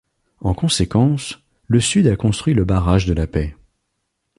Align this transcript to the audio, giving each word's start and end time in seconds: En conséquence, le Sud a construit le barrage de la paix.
En 0.39 0.55
conséquence, 0.55 1.37
le 1.67 1.79
Sud 1.79 2.07
a 2.07 2.15
construit 2.15 2.55
le 2.55 2.65
barrage 2.65 3.05
de 3.05 3.13
la 3.13 3.27
paix. 3.27 3.55